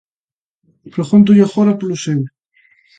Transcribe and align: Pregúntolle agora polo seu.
Pregúntolle 0.93 1.43
agora 1.45 1.77
polo 1.79 2.01
seu. 2.03 2.21